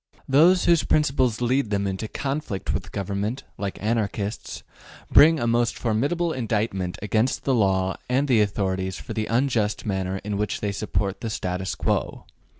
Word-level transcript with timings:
Those 0.27 0.65
whose 0.65 0.83
principles 0.83 1.41
lead 1.41 1.69
them 1.69 1.85
into 1.85 2.07
conflict 2.07 2.73
with 2.73 2.91
government, 2.91 3.43
like 3.59 3.77
Anarchists, 3.83 4.63
bring 5.11 5.39
a 5.39 5.45
most 5.45 5.77
formidable 5.77 6.33
indictment 6.33 6.97
against 7.03 7.43
the 7.43 7.53
law 7.53 7.97
and 8.09 8.27
the 8.27 8.41
authorities 8.41 8.97
for 8.99 9.13
the 9.13 9.27
unjust 9.27 9.85
manner 9.85 10.17
in 10.23 10.37
which 10.37 10.59
they 10.59 10.71
support 10.71 11.21
the 11.21 11.29
status 11.29 11.75
quo. 11.75 12.25